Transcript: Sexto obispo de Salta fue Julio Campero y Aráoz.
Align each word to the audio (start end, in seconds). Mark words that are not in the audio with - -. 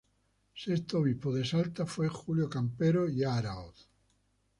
Sexto 0.61 0.97
obispo 1.01 1.31
de 1.31 1.45
Salta 1.45 1.85
fue 1.85 2.07
Julio 2.09 2.49
Campero 2.49 3.07
y 3.07 3.23
Aráoz. 3.23 3.87